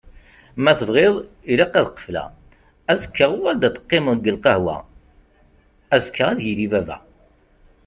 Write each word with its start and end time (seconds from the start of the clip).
Ma 0.63 0.71
tebɣiḍ 0.79 1.15
ilaq 1.51 1.73
ad 1.79 1.87
qefleɣ! 1.95 2.27
Azekka 2.91 3.25
uɣal-d 3.35 3.63
ad 3.67 3.73
teqimeḍ 3.75 4.15
deg 4.17 4.33
lqahwa? 4.35 4.77
Azekka 5.95 6.23
ad 6.31 6.39
yili 6.45 6.67
baba! 6.73 6.97